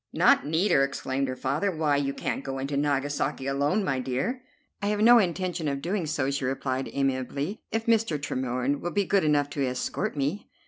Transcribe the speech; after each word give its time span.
"Not 0.13 0.47
need 0.47 0.71
her?" 0.71 0.83
exclaimed 0.83 1.27
her 1.27 1.35
father. 1.35 1.69
"Why, 1.69 1.95
you 1.95 2.11
can't 2.11 2.43
go 2.43 2.57
into 2.57 2.75
Nagasaki 2.75 3.45
alone, 3.45 3.83
my 3.83 3.99
dear." 3.99 4.41
"I 4.81 4.87
have 4.87 4.99
no 4.99 5.19
intention 5.19 5.67
of 5.67 5.79
doing 5.79 6.07
so," 6.07 6.31
she 6.31 6.43
replied 6.43 6.89
amiably, 6.91 7.61
"if 7.71 7.85
Mr. 7.85 8.19
Tremorne 8.19 8.79
will 8.81 8.89
be 8.89 9.05
good 9.05 9.23
enough 9.23 9.51
to 9.51 9.63
escort 9.63 10.17
me." 10.17 10.49